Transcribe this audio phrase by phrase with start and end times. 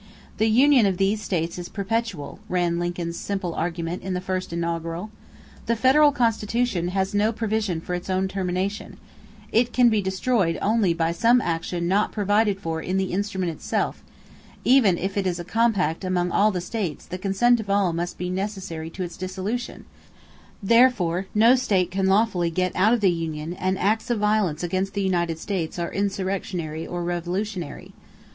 [0.39, 5.11] The union of these states is perpetual, ran Lincoln's simple argument in the first inaugural;
[5.67, 8.97] the federal Constitution has no provision for its own termination;
[9.51, 14.03] it can be destroyed only by some action not provided for in the instrument itself;
[14.65, 18.17] even if it is a compact among all the states the consent of all must
[18.17, 19.85] be necessary to its dissolution;
[20.63, 24.95] therefore no state can lawfully get out of the union and acts of violence against
[24.95, 27.93] the United States are insurrectionary or revolutionary.